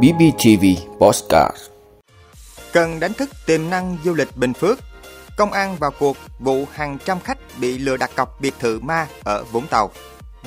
BBTV 0.00 0.64
Postcard. 0.98 1.56
Cần 2.72 3.00
đánh 3.00 3.12
thức 3.12 3.30
tiềm 3.46 3.70
năng 3.70 3.96
du 4.04 4.14
lịch 4.14 4.36
Bình 4.36 4.54
Phước 4.54 4.78
Công 5.36 5.52
an 5.52 5.76
vào 5.76 5.90
cuộc 5.98 6.16
vụ 6.38 6.64
hàng 6.72 6.98
trăm 7.04 7.20
khách 7.20 7.38
bị 7.58 7.78
lừa 7.78 7.96
đặt 7.96 8.10
cọc 8.16 8.40
biệt 8.40 8.54
thự 8.58 8.80
ma 8.80 9.06
ở 9.24 9.44
Vũng 9.44 9.66
Tàu. 9.66 9.90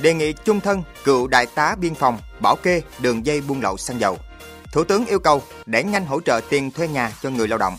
Đề 0.01 0.13
nghị 0.13 0.33
chung 0.33 0.59
thân 0.59 0.83
cựu 1.04 1.28
đại 1.28 1.46
tá 1.46 1.75
biên 1.79 1.96
phòng 1.96 2.17
bảo 2.39 2.55
kê 2.55 2.81
đường 2.99 3.25
dây 3.25 3.41
buôn 3.41 3.62
lậu 3.62 3.78
xăng 3.78 3.99
dầu. 3.99 4.17
Thủ 4.71 4.83
tướng 4.83 5.05
yêu 5.05 5.19
cầu 5.19 5.41
để 5.65 5.83
nhanh 5.83 6.05
hỗ 6.05 6.21
trợ 6.21 6.41
tiền 6.49 6.71
thuê 6.71 6.87
nhà 6.87 7.11
cho 7.21 7.29
người 7.29 7.47
lao 7.47 7.57
động. 7.57 7.77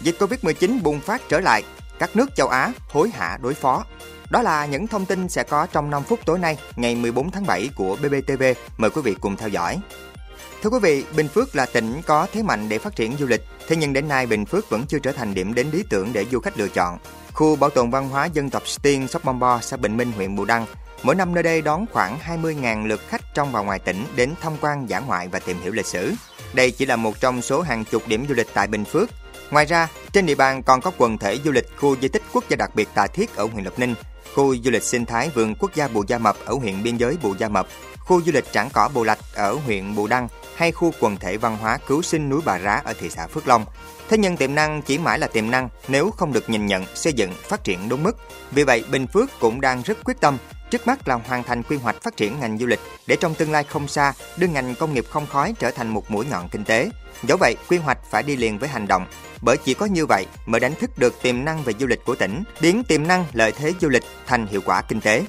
Dịch 0.00 0.16
Covid-19 0.18 0.82
bùng 0.82 1.00
phát 1.00 1.22
trở 1.28 1.40
lại, 1.40 1.64
các 1.98 2.16
nước 2.16 2.36
châu 2.36 2.48
Á 2.48 2.72
hối 2.88 3.10
hả 3.14 3.38
đối 3.42 3.54
phó 3.54 3.84
đó 4.30 4.42
là 4.42 4.66
những 4.66 4.86
thông 4.86 5.06
tin 5.06 5.28
sẽ 5.28 5.42
có 5.42 5.66
trong 5.72 5.90
5 5.90 6.02
phút 6.02 6.20
tối 6.24 6.38
nay, 6.38 6.58
ngày 6.76 6.94
14 6.94 7.30
tháng 7.30 7.46
7 7.46 7.70
của 7.74 7.96
BBTV. 7.96 8.42
Mời 8.76 8.90
quý 8.90 9.02
vị 9.02 9.14
cùng 9.20 9.36
theo 9.36 9.48
dõi. 9.48 9.80
Thưa 10.62 10.70
quý 10.70 10.78
vị, 10.82 11.04
Bình 11.16 11.28
Phước 11.28 11.56
là 11.56 11.66
tỉnh 11.66 12.02
có 12.06 12.26
thế 12.32 12.42
mạnh 12.42 12.68
để 12.68 12.78
phát 12.78 12.96
triển 12.96 13.16
du 13.16 13.26
lịch, 13.26 13.44
thế 13.68 13.76
nhưng 13.76 13.92
đến 13.92 14.08
nay 14.08 14.26
Bình 14.26 14.46
Phước 14.46 14.70
vẫn 14.70 14.86
chưa 14.88 14.98
trở 14.98 15.12
thành 15.12 15.34
điểm 15.34 15.54
đến 15.54 15.66
lý 15.72 15.84
tưởng 15.90 16.12
để 16.12 16.24
du 16.24 16.40
khách 16.40 16.58
lựa 16.58 16.68
chọn. 16.68 16.98
Khu 17.32 17.56
bảo 17.56 17.70
tồn 17.70 17.90
văn 17.90 18.08
hóa 18.08 18.26
dân 18.26 18.50
tộc 18.50 18.68
Stiên, 18.68 19.08
Sóc 19.08 19.24
Bom 19.24 19.38
Bo, 19.38 19.60
xã 19.60 19.76
Bình 19.76 19.96
Minh, 19.96 20.12
huyện 20.12 20.36
Bù 20.36 20.44
Đăng, 20.44 20.66
mỗi 21.02 21.14
năm 21.14 21.34
nơi 21.34 21.42
đây 21.42 21.62
đón 21.62 21.86
khoảng 21.92 22.18
20.000 22.18 22.86
lượt 22.86 23.00
khách 23.08 23.34
trong 23.34 23.52
và 23.52 23.60
ngoài 23.60 23.78
tỉnh 23.78 24.04
đến 24.16 24.34
tham 24.40 24.52
quan 24.60 24.90
dã 24.90 24.98
ngoại 24.98 25.28
và 25.28 25.38
tìm 25.38 25.60
hiểu 25.60 25.72
lịch 25.72 25.86
sử. 25.86 26.12
Đây 26.52 26.70
chỉ 26.70 26.86
là 26.86 26.96
một 26.96 27.20
trong 27.20 27.42
số 27.42 27.60
hàng 27.60 27.84
chục 27.84 28.02
điểm 28.08 28.26
du 28.28 28.34
lịch 28.34 28.48
tại 28.54 28.66
Bình 28.66 28.84
Phước. 28.84 29.10
Ngoài 29.50 29.64
ra, 29.64 29.88
trên 30.12 30.26
địa 30.26 30.34
bàn 30.34 30.62
còn 30.62 30.80
có 30.80 30.90
quần 30.98 31.18
thể 31.18 31.38
du 31.44 31.52
lịch 31.52 31.66
khu 31.76 31.96
di 31.96 32.08
tích 32.08 32.22
quốc 32.32 32.44
gia 32.48 32.56
đặc 32.56 32.70
biệt 32.74 32.88
Tà 32.94 33.06
Thiết 33.06 33.36
ở 33.36 33.44
huyện 33.52 33.64
Lộc 33.64 33.78
Ninh, 33.78 33.94
khu 34.34 34.56
du 34.64 34.70
lịch 34.70 34.82
sinh 34.82 35.06
thái 35.06 35.30
vườn 35.34 35.54
quốc 35.54 35.74
gia 35.74 35.88
Bù 35.88 36.04
Gia 36.06 36.18
Mập 36.18 36.36
ở 36.44 36.54
huyện 36.54 36.82
biên 36.82 36.96
giới 36.96 37.16
Bù 37.22 37.34
Gia 37.38 37.48
Mập, 37.48 37.66
khu 37.98 38.22
du 38.22 38.32
lịch 38.32 38.52
Trảng 38.52 38.70
Cỏ 38.72 38.90
Bù 38.94 39.04
Lạch 39.04 39.18
ở 39.34 39.54
huyện 39.54 39.94
Bù 39.94 40.06
Đăng 40.06 40.28
hay 40.56 40.72
khu 40.72 40.92
quần 41.00 41.16
thể 41.16 41.36
văn 41.36 41.56
hóa 41.60 41.78
cứu 41.86 42.02
sinh 42.02 42.28
núi 42.28 42.40
Bà 42.44 42.58
Rá 42.58 42.82
ở 42.84 42.94
thị 43.00 43.10
xã 43.10 43.26
Phước 43.26 43.48
Long. 43.48 43.64
Thế 44.08 44.18
nhưng 44.18 44.36
tiềm 44.36 44.54
năng 44.54 44.82
chỉ 44.82 44.98
mãi 44.98 45.18
là 45.18 45.26
tiềm 45.26 45.50
năng 45.50 45.68
nếu 45.88 46.10
không 46.10 46.32
được 46.32 46.50
nhìn 46.50 46.66
nhận, 46.66 46.84
xây 46.94 47.12
dựng, 47.12 47.32
phát 47.42 47.64
triển 47.64 47.88
đúng 47.88 48.02
mức. 48.02 48.16
Vì 48.50 48.64
vậy, 48.64 48.84
Bình 48.90 49.06
Phước 49.06 49.40
cũng 49.40 49.60
đang 49.60 49.82
rất 49.82 49.98
quyết 50.04 50.20
tâm 50.20 50.38
Trước 50.70 50.86
mắt 50.86 51.08
là 51.08 51.14
hoàn 51.14 51.42
thành 51.42 51.62
quy 51.62 51.76
hoạch 51.76 52.02
phát 52.02 52.16
triển 52.16 52.40
ngành 52.40 52.58
du 52.58 52.66
lịch 52.66 52.80
để 53.06 53.16
trong 53.20 53.34
tương 53.34 53.52
lai 53.52 53.64
không 53.64 53.88
xa 53.88 54.12
đưa 54.36 54.46
ngành 54.46 54.74
công 54.74 54.94
nghiệp 54.94 55.04
không 55.10 55.26
khói 55.26 55.54
trở 55.58 55.70
thành 55.70 55.88
một 55.88 56.10
mũi 56.10 56.26
nhọn 56.30 56.48
kinh 56.48 56.64
tế. 56.64 56.90
Do 57.22 57.36
vậy, 57.40 57.54
quy 57.68 57.78
hoạch 57.78 57.98
phải 58.10 58.22
đi 58.22 58.36
liền 58.36 58.58
với 58.58 58.68
hành 58.68 58.88
động, 58.88 59.06
bởi 59.42 59.56
chỉ 59.56 59.74
có 59.74 59.86
như 59.86 60.06
vậy 60.06 60.26
mới 60.46 60.60
đánh 60.60 60.74
thức 60.74 60.90
được 60.98 61.22
tiềm 61.22 61.44
năng 61.44 61.62
về 61.62 61.72
du 61.80 61.86
lịch 61.86 62.04
của 62.04 62.14
tỉnh, 62.14 62.42
biến 62.60 62.82
tiềm 62.88 63.06
năng 63.06 63.24
lợi 63.32 63.52
thế 63.52 63.72
du 63.80 63.88
lịch 63.88 64.04
thành 64.26 64.46
hiệu 64.46 64.60
quả 64.64 64.82
kinh 64.82 65.00
tế. 65.00 65.24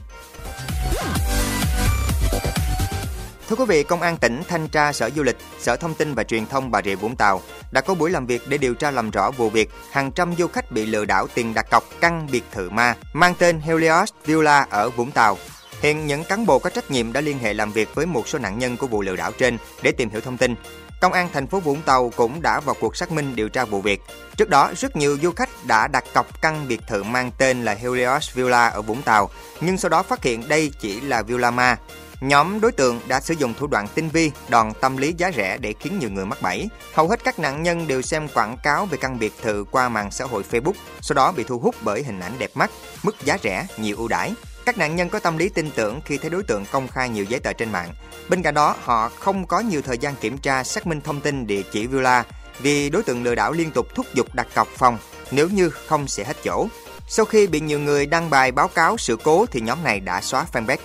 Thưa 3.49 3.55
quý 3.55 3.65
vị, 3.67 3.83
Công 3.83 4.01
an 4.01 4.17
tỉnh 4.17 4.41
Thanh 4.47 4.67
tra 4.67 4.93
Sở 4.93 5.09
Du 5.15 5.23
lịch, 5.23 5.37
Sở 5.59 5.75
Thông 5.75 5.93
tin 5.93 6.13
và 6.13 6.23
Truyền 6.23 6.45
thông 6.45 6.71
Bà 6.71 6.81
Rịa 6.81 6.95
Vũng 6.95 7.15
Tàu 7.15 7.41
đã 7.71 7.81
có 7.81 7.93
buổi 7.93 8.09
làm 8.09 8.25
việc 8.25 8.41
để 8.47 8.57
điều 8.57 8.73
tra 8.73 8.91
làm 8.91 9.11
rõ 9.11 9.31
vụ 9.31 9.49
việc 9.49 9.69
hàng 9.91 10.11
trăm 10.11 10.35
du 10.37 10.47
khách 10.47 10.71
bị 10.71 10.85
lừa 10.85 11.05
đảo 11.05 11.27
tiền 11.33 11.53
đặt 11.53 11.69
cọc 11.69 11.83
căn 12.01 12.27
biệt 12.31 12.43
thự 12.51 12.69
ma 12.69 12.95
mang 13.13 13.33
tên 13.39 13.59
Helios 13.59 14.09
Villa 14.25 14.67
ở 14.69 14.89
Vũng 14.89 15.11
Tàu. 15.11 15.37
Hiện 15.81 16.07
những 16.07 16.23
cán 16.23 16.45
bộ 16.45 16.59
có 16.59 16.69
trách 16.69 16.91
nhiệm 16.91 17.13
đã 17.13 17.21
liên 17.21 17.39
hệ 17.39 17.53
làm 17.53 17.71
việc 17.71 17.95
với 17.95 18.05
một 18.05 18.27
số 18.27 18.39
nạn 18.39 18.59
nhân 18.59 18.77
của 18.77 18.87
vụ 18.87 19.01
lừa 19.01 19.15
đảo 19.15 19.31
trên 19.31 19.57
để 19.81 19.91
tìm 19.91 20.09
hiểu 20.09 20.21
thông 20.21 20.37
tin. 20.37 20.55
Công 21.01 21.13
an 21.13 21.29
thành 21.33 21.47
phố 21.47 21.59
Vũng 21.59 21.81
Tàu 21.81 22.11
cũng 22.15 22.41
đã 22.41 22.59
vào 22.59 22.75
cuộc 22.79 22.95
xác 22.95 23.11
minh 23.11 23.35
điều 23.35 23.49
tra 23.49 23.65
vụ 23.65 23.81
việc. 23.81 24.01
Trước 24.37 24.49
đó, 24.49 24.71
rất 24.77 24.95
nhiều 24.95 25.17
du 25.21 25.31
khách 25.31 25.49
đã 25.67 25.87
đặt 25.87 26.03
cọc 26.13 26.41
căn 26.41 26.67
biệt 26.67 26.79
thự 26.87 27.03
mang 27.03 27.31
tên 27.37 27.65
là 27.65 27.73
Helios 27.73 28.33
Villa 28.33 28.67
ở 28.67 28.81
Vũng 28.81 29.01
Tàu, 29.01 29.29
nhưng 29.61 29.77
sau 29.77 29.89
đó 29.89 30.03
phát 30.03 30.23
hiện 30.23 30.47
đây 30.47 30.71
chỉ 30.79 31.01
là 31.01 31.21
Villa 31.21 31.51
Ma. 31.51 31.77
Nhóm 32.21 32.61
đối 32.61 32.71
tượng 32.71 32.99
đã 33.07 33.19
sử 33.19 33.33
dụng 33.33 33.53
thủ 33.53 33.67
đoạn 33.67 33.87
tinh 33.95 34.09
vi, 34.09 34.31
đòn 34.49 34.71
tâm 34.81 34.97
lý 34.97 35.13
giá 35.17 35.31
rẻ 35.35 35.57
để 35.57 35.73
khiến 35.79 35.99
nhiều 35.99 36.09
người 36.09 36.25
mắc 36.25 36.41
bẫy. 36.41 36.69
Hầu 36.93 37.07
hết 37.07 37.23
các 37.23 37.39
nạn 37.39 37.63
nhân 37.63 37.87
đều 37.87 38.01
xem 38.01 38.27
quảng 38.27 38.57
cáo 38.63 38.85
về 38.85 38.97
căn 39.01 39.19
biệt 39.19 39.33
thự 39.41 39.65
qua 39.71 39.89
mạng 39.89 40.11
xã 40.11 40.25
hội 40.25 40.43
Facebook, 40.51 40.73
sau 41.01 41.15
đó 41.15 41.31
bị 41.31 41.43
thu 41.43 41.59
hút 41.59 41.75
bởi 41.81 42.03
hình 42.03 42.19
ảnh 42.19 42.33
đẹp 42.37 42.51
mắt, 42.53 42.71
mức 43.03 43.15
giá 43.23 43.37
rẻ, 43.43 43.67
nhiều 43.77 43.95
ưu 43.97 44.07
đãi. 44.07 44.33
Các 44.65 44.77
nạn 44.77 44.95
nhân 44.95 45.09
có 45.09 45.19
tâm 45.19 45.37
lý 45.37 45.49
tin 45.49 45.71
tưởng 45.71 46.01
khi 46.05 46.17
thấy 46.17 46.29
đối 46.29 46.43
tượng 46.43 46.65
công 46.71 46.87
khai 46.87 47.09
nhiều 47.09 47.23
giấy 47.23 47.39
tờ 47.39 47.53
trên 47.53 47.71
mạng. 47.71 47.93
Bên 48.29 48.41
cạnh 48.41 48.53
đó, 48.53 48.75
họ 48.83 49.09
không 49.09 49.47
có 49.47 49.59
nhiều 49.59 49.81
thời 49.81 49.97
gian 49.97 50.15
kiểm 50.15 50.37
tra 50.37 50.63
xác 50.63 50.87
minh 50.87 51.01
thông 51.01 51.21
tin 51.21 51.47
địa 51.47 51.61
chỉ 51.71 51.87
villa 51.87 52.23
vì 52.59 52.89
đối 52.89 53.03
tượng 53.03 53.23
lừa 53.23 53.35
đảo 53.35 53.51
liên 53.51 53.71
tục 53.71 53.87
thúc 53.95 54.05
giục 54.13 54.27
đặt 54.33 54.47
cọc 54.55 54.67
phòng 54.67 54.97
nếu 55.31 55.49
như 55.49 55.69
không 55.69 56.07
sẽ 56.07 56.23
hết 56.23 56.37
chỗ. 56.43 56.67
Sau 57.07 57.25
khi 57.25 57.47
bị 57.47 57.59
nhiều 57.59 57.79
người 57.79 58.05
đăng 58.05 58.29
bài 58.29 58.51
báo 58.51 58.67
cáo 58.67 58.97
sự 58.97 59.17
cố 59.23 59.45
thì 59.51 59.61
nhóm 59.61 59.83
này 59.83 59.99
đã 59.99 60.21
xóa 60.21 60.45
fanpage. 60.53 60.77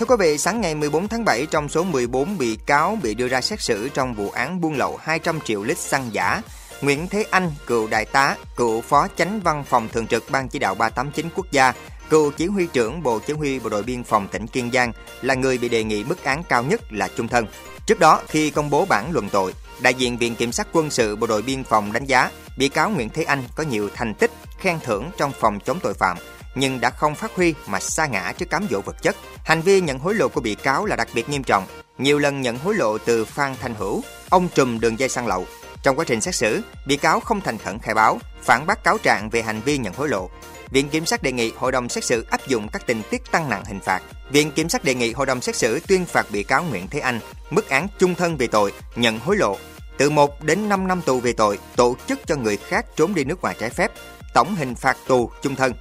Thưa 0.00 0.06
quý 0.06 0.16
vị, 0.18 0.38
sáng 0.38 0.60
ngày 0.60 0.74
14 0.74 1.08
tháng 1.08 1.24
7, 1.24 1.46
trong 1.46 1.68
số 1.68 1.84
14 1.84 2.38
bị 2.38 2.58
cáo 2.66 2.98
bị 3.02 3.14
đưa 3.14 3.28
ra 3.28 3.40
xét 3.40 3.60
xử 3.60 3.88
trong 3.88 4.14
vụ 4.14 4.30
án 4.30 4.60
buôn 4.60 4.74
lậu 4.74 4.96
200 5.02 5.40
triệu 5.40 5.62
lít 5.62 5.78
xăng 5.78 6.08
giả, 6.12 6.42
Nguyễn 6.80 7.08
Thế 7.08 7.24
Anh, 7.30 7.52
cựu 7.66 7.86
đại 7.86 8.04
tá, 8.04 8.36
cựu 8.56 8.80
phó 8.80 9.08
chánh 9.16 9.40
văn 9.40 9.64
phòng 9.64 9.88
thường 9.92 10.06
trực 10.06 10.30
Ban 10.30 10.48
chỉ 10.48 10.58
đạo 10.58 10.74
389 10.74 11.28
quốc 11.36 11.46
gia, 11.50 11.72
cựu 12.10 12.30
chỉ 12.30 12.46
huy 12.46 12.66
trưởng 12.66 13.02
Bộ 13.02 13.18
Chỉ 13.26 13.32
huy 13.32 13.58
Bộ 13.58 13.68
đội 13.68 13.82
Biên 13.82 14.04
phòng 14.04 14.28
tỉnh 14.28 14.46
Kiên 14.46 14.70
Giang 14.72 14.92
là 15.22 15.34
người 15.34 15.58
bị 15.58 15.68
đề 15.68 15.84
nghị 15.84 16.04
mức 16.04 16.24
án 16.24 16.42
cao 16.48 16.62
nhất 16.62 16.80
là 16.90 17.08
chung 17.16 17.28
thân. 17.28 17.46
Trước 17.86 17.98
đó, 17.98 18.22
khi 18.28 18.50
công 18.50 18.70
bố 18.70 18.84
bản 18.84 19.12
luận 19.12 19.28
tội, 19.28 19.54
đại 19.80 19.94
diện 19.94 20.18
Viện 20.18 20.34
Kiểm 20.34 20.52
sát 20.52 20.68
Quân 20.72 20.90
sự 20.90 21.16
Bộ 21.16 21.26
đội 21.26 21.42
Biên 21.42 21.64
phòng 21.64 21.92
đánh 21.92 22.04
giá 22.04 22.30
bị 22.58 22.68
cáo 22.68 22.90
Nguyễn 22.90 23.08
Thế 23.08 23.22
Anh 23.22 23.42
có 23.54 23.62
nhiều 23.62 23.88
thành 23.94 24.14
tích, 24.14 24.30
khen 24.58 24.78
thưởng 24.84 25.10
trong 25.16 25.32
phòng 25.40 25.58
chống 25.64 25.78
tội 25.82 25.94
phạm, 25.94 26.16
nhưng 26.54 26.80
đã 26.80 26.90
không 26.90 27.14
phát 27.14 27.34
huy 27.34 27.54
mà 27.66 27.80
sa 27.80 28.06
ngã 28.06 28.32
trước 28.38 28.50
cám 28.50 28.66
dỗ 28.70 28.80
vật 28.80 29.02
chất. 29.02 29.16
Hành 29.44 29.60
vi 29.60 29.80
nhận 29.80 29.98
hối 29.98 30.14
lộ 30.14 30.28
của 30.28 30.40
bị 30.40 30.54
cáo 30.54 30.86
là 30.86 30.96
đặc 30.96 31.08
biệt 31.14 31.28
nghiêm 31.28 31.42
trọng, 31.42 31.66
nhiều 31.98 32.18
lần 32.18 32.40
nhận 32.40 32.58
hối 32.58 32.74
lộ 32.74 32.98
từ 32.98 33.24
Phan 33.24 33.54
Thanh 33.60 33.74
Hữu, 33.74 34.02
ông 34.30 34.48
trùm 34.54 34.80
đường 34.80 34.98
dây 34.98 35.08
xăng 35.08 35.26
lậu. 35.26 35.46
Trong 35.82 35.96
quá 35.96 36.04
trình 36.04 36.20
xét 36.20 36.34
xử, 36.34 36.62
bị 36.86 36.96
cáo 36.96 37.20
không 37.20 37.40
thành 37.40 37.58
khẩn 37.58 37.78
khai 37.78 37.94
báo, 37.94 38.18
phản 38.42 38.66
bác 38.66 38.84
cáo 38.84 38.98
trạng 38.98 39.30
về 39.30 39.42
hành 39.42 39.60
vi 39.60 39.78
nhận 39.78 39.94
hối 39.94 40.08
lộ. 40.08 40.30
Viện 40.70 40.88
Kiểm 40.88 41.06
sát 41.06 41.22
đề 41.22 41.32
nghị 41.32 41.52
hội 41.56 41.72
đồng 41.72 41.88
xét 41.88 42.04
xử 42.04 42.26
áp 42.30 42.46
dụng 42.46 42.68
các 42.68 42.86
tình 42.86 43.02
tiết 43.10 43.22
tăng 43.30 43.48
nặng 43.48 43.64
hình 43.64 43.80
phạt. 43.80 44.02
Viện 44.30 44.52
Kiểm 44.52 44.68
sát 44.68 44.84
đề 44.84 44.94
nghị 44.94 45.12
hội 45.12 45.26
đồng 45.26 45.40
xét 45.40 45.56
xử 45.56 45.80
tuyên 45.86 46.04
phạt 46.04 46.26
bị 46.30 46.42
cáo 46.42 46.64
Nguyễn 46.64 46.88
Thế 46.88 47.00
Anh 47.00 47.20
mức 47.50 47.68
án 47.68 47.88
chung 47.98 48.14
thân 48.14 48.36
về 48.36 48.46
tội 48.46 48.72
nhận 48.96 49.18
hối 49.18 49.36
lộ, 49.36 49.56
từ 49.98 50.10
1 50.10 50.44
đến 50.44 50.68
5 50.68 50.88
năm 50.88 51.02
tù 51.02 51.20
về 51.20 51.32
tội 51.32 51.58
tổ 51.76 51.96
chức 52.06 52.20
cho 52.26 52.36
người 52.36 52.56
khác 52.56 52.86
trốn 52.96 53.14
đi 53.14 53.24
nước 53.24 53.42
ngoài 53.42 53.56
trái 53.58 53.70
phép, 53.70 53.90
tổng 54.34 54.54
hình 54.54 54.74
phạt 54.74 54.96
tù 55.06 55.30
chung 55.42 55.56
thân. 55.56 55.72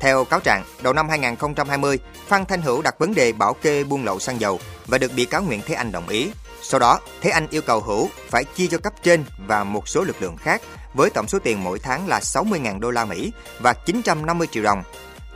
Theo 0.00 0.24
cáo 0.24 0.40
trạng, 0.40 0.64
đầu 0.82 0.92
năm 0.92 1.08
2020, 1.08 1.98
Phan 2.26 2.46
Thanh 2.46 2.62
Hữu 2.62 2.82
đặt 2.82 2.98
vấn 2.98 3.14
đề 3.14 3.32
bảo 3.32 3.54
kê 3.54 3.84
buôn 3.84 4.04
lậu 4.04 4.18
xăng 4.18 4.40
dầu 4.40 4.60
và 4.86 4.98
được 4.98 5.12
bị 5.16 5.24
cáo 5.24 5.42
Nguyễn 5.42 5.60
Thế 5.66 5.74
Anh 5.74 5.92
đồng 5.92 6.08
ý. 6.08 6.30
Sau 6.62 6.80
đó, 6.80 7.00
Thế 7.20 7.30
Anh 7.30 7.46
yêu 7.50 7.62
cầu 7.62 7.80
Hữu 7.80 8.08
phải 8.28 8.44
chia 8.44 8.66
cho 8.66 8.78
cấp 8.78 8.92
trên 9.02 9.24
và 9.46 9.64
một 9.64 9.88
số 9.88 10.02
lực 10.02 10.22
lượng 10.22 10.36
khác 10.36 10.62
với 10.94 11.10
tổng 11.10 11.28
số 11.28 11.38
tiền 11.38 11.64
mỗi 11.64 11.78
tháng 11.78 12.08
là 12.08 12.20
60.000 12.20 12.80
đô 12.80 12.90
la 12.90 13.04
Mỹ 13.04 13.32
và 13.60 13.72
950 13.72 14.48
triệu 14.50 14.62
đồng. 14.62 14.82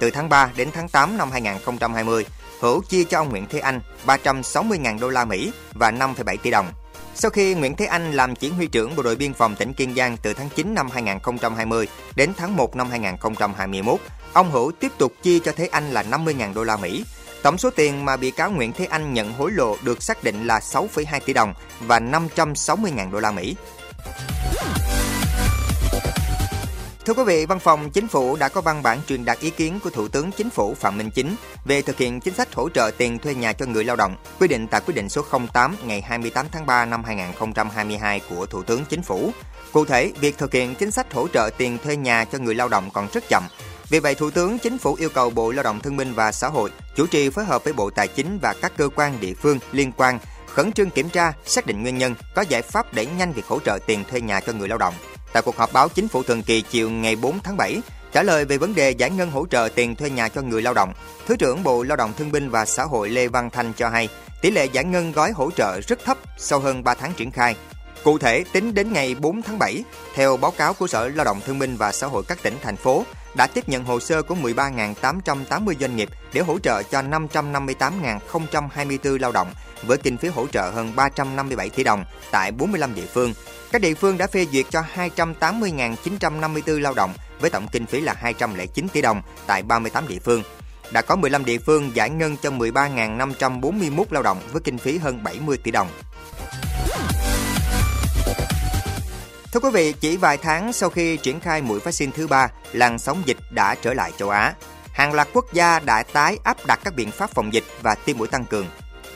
Từ 0.00 0.10
tháng 0.10 0.28
3 0.28 0.50
đến 0.56 0.68
tháng 0.74 0.88
8 0.88 1.18
năm 1.18 1.30
2020, 1.30 2.24
Hữu 2.60 2.82
chia 2.82 3.04
cho 3.04 3.18
ông 3.18 3.28
Nguyễn 3.28 3.46
Thế 3.50 3.58
Anh 3.58 3.80
360.000 4.06 4.98
đô 4.98 5.08
la 5.08 5.24
Mỹ 5.24 5.52
và 5.74 5.90
5,7 5.90 6.36
tỷ 6.42 6.50
đồng. 6.50 6.72
Sau 7.14 7.30
khi 7.30 7.54
Nguyễn 7.54 7.76
Thế 7.76 7.86
Anh 7.86 8.12
làm 8.12 8.36
chỉ 8.36 8.50
huy 8.50 8.66
trưởng 8.66 8.96
Bộ 8.96 9.02
đội 9.02 9.16
Biên 9.16 9.34
phòng 9.34 9.56
tỉnh 9.56 9.72
Kiên 9.72 9.94
Giang 9.94 10.16
từ 10.22 10.34
tháng 10.34 10.48
9 10.48 10.74
năm 10.74 10.90
2020 10.90 11.88
đến 12.16 12.32
tháng 12.36 12.56
1 12.56 12.76
năm 12.76 12.90
2021, 12.90 14.00
ông 14.32 14.50
Hữu 14.50 14.72
tiếp 14.72 14.92
tục 14.98 15.12
chia 15.22 15.38
cho 15.38 15.52
Thế 15.56 15.66
Anh 15.66 15.90
là 15.90 16.02
50.000 16.02 16.54
đô 16.54 16.64
la 16.64 16.76
Mỹ. 16.76 17.04
Tổng 17.42 17.58
số 17.58 17.70
tiền 17.70 18.04
mà 18.04 18.16
bị 18.16 18.30
cáo 18.30 18.50
Nguyễn 18.50 18.72
Thế 18.72 18.84
Anh 18.84 19.14
nhận 19.14 19.32
hối 19.32 19.50
lộ 19.50 19.76
được 19.82 20.02
xác 20.02 20.24
định 20.24 20.46
là 20.46 20.58
6,2 20.58 21.20
tỷ 21.26 21.32
đồng 21.32 21.54
và 21.80 22.00
560.000 22.00 23.10
đô 23.10 23.20
la 23.20 23.30
Mỹ. 23.30 23.56
Thưa 27.04 27.14
quý 27.14 27.22
vị, 27.24 27.46
Văn 27.46 27.58
phòng 27.58 27.90
Chính 27.90 28.08
phủ 28.08 28.36
đã 28.36 28.48
có 28.48 28.60
văn 28.60 28.82
bản 28.82 28.98
truyền 29.08 29.24
đạt 29.24 29.40
ý 29.40 29.50
kiến 29.50 29.80
của 29.84 29.90
Thủ 29.90 30.08
tướng 30.08 30.32
Chính 30.32 30.50
phủ 30.50 30.74
Phạm 30.74 30.98
Minh 30.98 31.10
Chính 31.10 31.34
về 31.64 31.82
thực 31.82 31.98
hiện 31.98 32.20
chính 32.20 32.34
sách 32.34 32.54
hỗ 32.54 32.68
trợ 32.68 32.90
tiền 32.98 33.18
thuê 33.18 33.34
nhà 33.34 33.52
cho 33.52 33.66
người 33.66 33.84
lao 33.84 33.96
động, 33.96 34.16
quy 34.40 34.48
định 34.48 34.66
tại 34.66 34.80
quyết 34.86 34.94
định 34.94 35.08
số 35.08 35.22
08 35.52 35.76
ngày 35.84 36.00
28 36.00 36.46
tháng 36.52 36.66
3 36.66 36.84
năm 36.84 37.04
2022 37.04 38.20
của 38.30 38.46
Thủ 38.46 38.62
tướng 38.62 38.84
Chính 38.84 39.02
phủ. 39.02 39.30
Cụ 39.72 39.84
thể, 39.84 40.12
việc 40.20 40.38
thực 40.38 40.52
hiện 40.52 40.74
chính 40.74 40.90
sách 40.90 41.12
hỗ 41.12 41.28
trợ 41.28 41.50
tiền 41.58 41.78
thuê 41.84 41.96
nhà 41.96 42.24
cho 42.24 42.38
người 42.38 42.54
lao 42.54 42.68
động 42.68 42.90
còn 42.92 43.08
rất 43.12 43.24
chậm. 43.28 43.42
Vì 43.88 44.00
vậy, 44.00 44.14
Thủ 44.14 44.30
tướng 44.30 44.58
Chính 44.58 44.78
phủ 44.78 44.94
yêu 44.94 45.08
cầu 45.14 45.30
Bộ 45.30 45.52
Lao 45.52 45.62
động 45.62 45.80
Thương 45.80 45.96
binh 45.96 46.14
và 46.14 46.32
Xã 46.32 46.48
hội 46.48 46.70
chủ 46.96 47.06
trì 47.06 47.30
phối 47.30 47.44
hợp 47.44 47.64
với 47.64 47.72
Bộ 47.72 47.90
Tài 47.90 48.08
chính 48.08 48.38
và 48.42 48.54
các 48.62 48.72
cơ 48.76 48.88
quan 48.96 49.20
địa 49.20 49.34
phương 49.34 49.58
liên 49.72 49.92
quan 49.96 50.18
khẩn 50.46 50.72
trương 50.72 50.90
kiểm 50.90 51.08
tra, 51.08 51.32
xác 51.44 51.66
định 51.66 51.82
nguyên 51.82 51.98
nhân, 51.98 52.14
có 52.34 52.44
giải 52.48 52.62
pháp 52.62 52.94
đẩy 52.94 53.06
nhanh 53.06 53.32
việc 53.32 53.46
hỗ 53.46 53.58
trợ 53.60 53.78
tiền 53.86 54.04
thuê 54.10 54.20
nhà 54.20 54.40
cho 54.40 54.52
người 54.52 54.68
lao 54.68 54.78
động. 54.78 54.94
Tại 55.32 55.42
cuộc 55.42 55.56
họp 55.56 55.72
báo 55.72 55.88
chính 55.88 56.08
phủ 56.08 56.22
thường 56.22 56.42
kỳ 56.42 56.60
chiều 56.60 56.90
ngày 56.90 57.16
4 57.16 57.38
tháng 57.44 57.56
7, 57.56 57.80
trả 58.12 58.22
lời 58.22 58.44
về 58.44 58.58
vấn 58.58 58.74
đề 58.74 58.90
giải 58.90 59.10
ngân 59.10 59.30
hỗ 59.30 59.46
trợ 59.46 59.68
tiền 59.74 59.96
thuê 59.96 60.10
nhà 60.10 60.28
cho 60.28 60.42
người 60.42 60.62
lao 60.62 60.74
động, 60.74 60.92
Thứ 61.26 61.36
trưởng 61.36 61.62
Bộ 61.62 61.82
Lao 61.82 61.96
động 61.96 62.12
Thương 62.18 62.32
binh 62.32 62.50
và 62.50 62.64
Xã 62.64 62.84
hội 62.84 63.10
Lê 63.10 63.28
Văn 63.28 63.50
Thanh 63.50 63.72
cho 63.76 63.88
hay, 63.88 64.08
tỷ 64.42 64.50
lệ 64.50 64.66
giải 64.72 64.84
ngân 64.84 65.12
gói 65.12 65.30
hỗ 65.30 65.50
trợ 65.50 65.80
rất 65.80 65.98
thấp 66.04 66.18
sau 66.38 66.60
hơn 66.60 66.84
3 66.84 66.94
tháng 66.94 67.12
triển 67.16 67.30
khai. 67.30 67.56
Cụ 68.04 68.18
thể, 68.18 68.44
tính 68.52 68.74
đến 68.74 68.92
ngày 68.92 69.14
4 69.14 69.42
tháng 69.42 69.58
7, 69.58 69.84
theo 70.14 70.36
báo 70.36 70.50
cáo 70.50 70.74
của 70.74 70.86
Sở 70.86 71.08
Lao 71.08 71.24
động 71.24 71.40
Thương 71.46 71.58
binh 71.58 71.76
và 71.76 71.92
Xã 71.92 72.06
hội 72.06 72.22
các 72.28 72.42
tỉnh, 72.42 72.54
thành 72.62 72.76
phố, 72.76 73.04
đã 73.34 73.46
tiếp 73.46 73.68
nhận 73.68 73.84
hồ 73.84 74.00
sơ 74.00 74.22
của 74.22 74.34
13.880 74.34 75.74
doanh 75.80 75.96
nghiệp 75.96 76.08
để 76.32 76.40
hỗ 76.40 76.58
trợ 76.58 76.82
cho 76.82 77.02
558.024 77.02 79.18
lao 79.18 79.32
động 79.32 79.52
với 79.82 79.98
kinh 79.98 80.16
phí 80.16 80.28
hỗ 80.28 80.46
trợ 80.46 80.70
hơn 80.70 80.92
357 80.96 81.70
tỷ 81.70 81.84
đồng 81.84 82.04
tại 82.30 82.52
45 82.52 82.94
địa 82.94 83.06
phương. 83.14 83.34
Các 83.72 83.82
địa 83.82 83.94
phương 83.94 84.18
đã 84.18 84.26
phê 84.26 84.46
duyệt 84.52 84.66
cho 84.70 84.82
280.954 85.16 86.80
lao 86.80 86.94
động 86.94 87.14
với 87.40 87.50
tổng 87.50 87.68
kinh 87.72 87.86
phí 87.86 88.00
là 88.00 88.14
209 88.18 88.88
tỷ 88.88 89.02
đồng 89.02 89.22
tại 89.46 89.62
38 89.62 90.08
địa 90.08 90.18
phương. 90.18 90.42
Đã 90.92 91.02
có 91.02 91.16
15 91.16 91.44
địa 91.44 91.58
phương 91.58 91.90
giải 91.94 92.10
ngân 92.10 92.36
cho 92.42 92.50
13.541 92.50 94.04
lao 94.10 94.22
động 94.22 94.40
với 94.52 94.62
kinh 94.62 94.78
phí 94.78 94.98
hơn 94.98 95.24
70 95.24 95.56
tỷ 95.56 95.70
đồng. 95.70 95.88
Thưa 99.52 99.60
quý 99.60 99.70
vị, 99.72 99.92
chỉ 100.00 100.16
vài 100.16 100.36
tháng 100.36 100.72
sau 100.72 100.90
khi 100.90 101.16
triển 101.16 101.40
khai 101.40 101.62
mũi 101.62 101.80
vaccine 101.80 102.12
thứ 102.16 102.26
ba, 102.26 102.48
làn 102.72 102.98
sóng 102.98 103.22
dịch 103.24 103.36
đã 103.50 103.74
trở 103.74 103.94
lại 103.94 104.12
châu 104.18 104.30
Á. 104.30 104.54
Hàng 104.92 105.12
loạt 105.12 105.28
quốc 105.32 105.52
gia 105.52 105.78
đã 105.78 106.02
tái 106.02 106.38
áp 106.44 106.66
đặt 106.66 106.80
các 106.84 106.94
biện 106.94 107.10
pháp 107.10 107.30
phòng 107.30 107.52
dịch 107.52 107.64
và 107.82 107.94
tiêm 107.94 108.18
mũi 108.18 108.28
tăng 108.28 108.44
cường. 108.44 108.66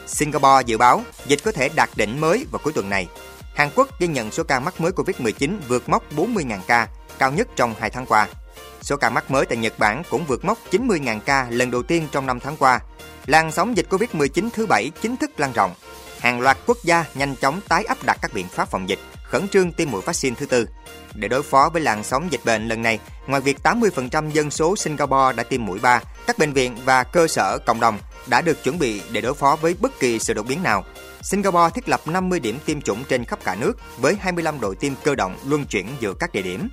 Singapore 0.06 0.62
dự 0.66 0.78
báo 0.78 1.02
dịch 1.26 1.44
có 1.44 1.52
thể 1.52 1.68
đạt 1.68 1.90
đỉnh 1.96 2.20
mới 2.20 2.46
vào 2.50 2.60
cuối 2.64 2.72
tuần 2.72 2.90
này. 2.90 3.08
Hàn 3.54 3.68
Quốc 3.74 3.88
ghi 4.00 4.06
nhận 4.06 4.30
số 4.30 4.42
ca 4.44 4.60
mắc 4.60 4.80
mới 4.80 4.92
Covid-19 4.92 5.56
vượt 5.68 5.88
mốc 5.88 6.12
40.000 6.16 6.58
ca, 6.66 6.88
cao 7.18 7.32
nhất 7.32 7.48
trong 7.56 7.74
2 7.78 7.90
tháng 7.90 8.06
qua. 8.06 8.28
Số 8.82 8.96
ca 8.96 9.10
mắc 9.10 9.30
mới 9.30 9.46
tại 9.46 9.58
Nhật 9.58 9.78
Bản 9.78 10.02
cũng 10.10 10.24
vượt 10.24 10.44
mốc 10.44 10.58
90.000 10.70 11.20
ca 11.20 11.46
lần 11.50 11.70
đầu 11.70 11.82
tiên 11.82 12.08
trong 12.12 12.26
5 12.26 12.40
tháng 12.40 12.56
qua. 12.56 12.80
Làn 13.26 13.52
sóng 13.52 13.76
dịch 13.76 13.86
Covid-19 13.90 14.48
thứ 14.52 14.66
bảy 14.66 14.90
chính 15.02 15.16
thức 15.16 15.30
lan 15.36 15.52
rộng. 15.52 15.74
Hàng 16.18 16.40
loạt 16.40 16.58
quốc 16.66 16.78
gia 16.84 17.04
nhanh 17.14 17.36
chóng 17.36 17.60
tái 17.68 17.84
áp 17.84 17.98
đặt 18.02 18.18
các 18.22 18.34
biện 18.34 18.48
pháp 18.48 18.70
phòng 18.70 18.88
dịch, 18.88 18.98
khẩn 19.34 19.48
trương 19.48 19.72
tiêm 19.72 19.90
mũi 19.90 20.02
vaccine 20.02 20.36
thứ 20.38 20.46
tư. 20.46 20.68
Để 21.14 21.28
đối 21.28 21.42
phó 21.42 21.70
với 21.72 21.82
làn 21.82 22.04
sóng 22.04 22.32
dịch 22.32 22.40
bệnh 22.44 22.68
lần 22.68 22.82
này, 22.82 22.98
ngoài 23.26 23.40
việc 23.40 23.58
80% 23.62 24.30
dân 24.30 24.50
số 24.50 24.76
Singapore 24.76 25.36
đã 25.36 25.42
tiêm 25.42 25.64
mũi 25.64 25.78
3, 25.78 26.00
các 26.26 26.38
bệnh 26.38 26.52
viện 26.52 26.76
và 26.84 27.04
cơ 27.04 27.26
sở 27.26 27.58
cộng 27.66 27.80
đồng 27.80 27.98
đã 28.26 28.40
được 28.40 28.64
chuẩn 28.64 28.78
bị 28.78 29.02
để 29.12 29.20
đối 29.20 29.34
phó 29.34 29.56
với 29.56 29.74
bất 29.80 30.00
kỳ 30.00 30.18
sự 30.18 30.34
đột 30.34 30.46
biến 30.48 30.62
nào. 30.62 30.84
Singapore 31.22 31.70
thiết 31.74 31.88
lập 31.88 32.00
50 32.06 32.40
điểm 32.40 32.58
tiêm 32.66 32.80
chủng 32.80 33.04
trên 33.08 33.24
khắp 33.24 33.38
cả 33.44 33.54
nước 33.54 33.72
với 33.98 34.16
25 34.20 34.60
đội 34.60 34.76
tiêm 34.76 34.92
cơ 35.04 35.14
động 35.14 35.36
luân 35.46 35.66
chuyển 35.66 35.86
giữa 36.00 36.14
các 36.14 36.32
địa 36.32 36.42
điểm. 36.42 36.68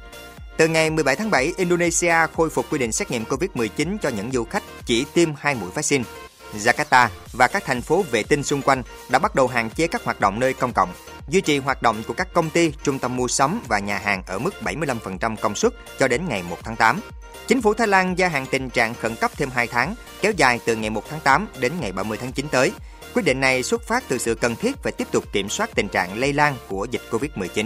Từ 0.58 0.68
ngày 0.68 0.90
17 0.90 1.16
tháng 1.16 1.32
7, 1.32 1.54
Indonesia 1.58 2.16
khôi 2.36 2.50
phục 2.50 2.66
quy 2.70 2.80
định 2.80 2.92
xét 2.92 3.12
nghiệm 3.12 3.24
COVID-19 3.24 3.98
cho 4.02 4.10
những 4.10 4.32
du 4.32 4.44
khách 4.44 4.64
chỉ 4.86 5.06
tiêm 5.14 5.30
hai 5.38 5.56
mũi 5.56 5.70
vaccine. 5.74 6.04
Jakarta 6.54 7.08
và 7.34 7.48
các 7.48 7.66
thành 7.66 7.82
phố 7.82 8.04
vệ 8.12 8.24
tinh 8.24 8.44
xung 8.44 8.62
quanh 8.62 8.84
đã 9.10 9.20
bắt 9.20 9.36
đầu 9.36 9.48
hạn 9.48 9.70
chế 9.70 9.88
các 9.88 10.04
hoạt 10.04 10.20
động 10.20 10.40
nơi 10.40 10.54
công 10.54 10.74
cộng, 10.74 10.94
duy 11.32 11.42
trì 11.42 11.58
hoạt 11.58 11.82
động 11.82 12.04
của 12.08 12.14
các 12.14 12.34
công 12.34 12.50
ty, 12.50 12.74
trung 12.84 13.00
tâm 13.00 13.16
mua 13.16 13.28
sắm 13.28 13.62
và 13.68 13.80
nhà 13.80 13.98
hàng 13.98 14.24
ở 14.28 14.40
mức 14.40 14.54
75% 14.64 15.36
công 15.36 15.56
suất 15.56 15.74
cho 16.00 16.08
đến 16.08 16.22
ngày 16.30 16.44
1 16.50 16.58
tháng 16.64 16.76
8. 16.76 17.00
Chính 17.48 17.62
phủ 17.62 17.74
Thái 17.74 17.88
Lan 17.88 18.18
gia 18.18 18.28
hạn 18.28 18.46
tình 18.52 18.70
trạng 18.70 18.94
khẩn 18.94 19.16
cấp 19.16 19.32
thêm 19.38 19.50
2 19.50 19.68
tháng, 19.68 19.96
kéo 20.22 20.32
dài 20.38 20.60
từ 20.66 20.76
ngày 20.76 20.90
1 20.90 21.04
tháng 21.10 21.20
8 21.20 21.48
đến 21.60 21.72
ngày 21.80 21.92
30 21.92 22.18
tháng 22.22 22.32
9 22.32 22.48
tới. 22.48 22.72
Quyết 23.14 23.26
định 23.26 23.40
này 23.40 23.64
xuất 23.64 23.82
phát 23.88 24.04
từ 24.08 24.18
sự 24.18 24.36
cần 24.36 24.56
thiết 24.56 24.84
về 24.84 24.92
tiếp 24.92 25.08
tục 25.12 25.24
kiểm 25.34 25.50
soát 25.50 25.70
tình 25.76 25.88
trạng 25.88 26.20
lây 26.20 26.34
lan 26.34 26.56
của 26.68 26.88
dịch 26.92 27.02
COVID-19. 27.12 27.66